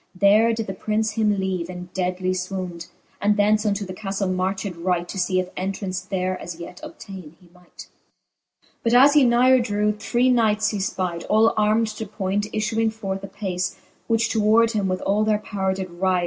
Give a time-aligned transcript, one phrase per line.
[0.15, 2.87] There did the Prince him leave in deadly fwound,
[3.21, 7.35] And thence unto the caftle marched right, To fee if entrance there as yet obtaine
[7.39, 7.87] he might.
[8.83, 8.83] XXXIV.
[8.93, 13.23] jBut as he nigher drew, three knights he fpyde, All armM to point, iflewing forth
[13.23, 13.77] apace.
[14.07, 16.19] Which towards him with all their powre did ryde.